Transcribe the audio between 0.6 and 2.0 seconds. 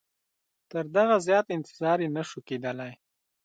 تر دغه زیات یې انتظار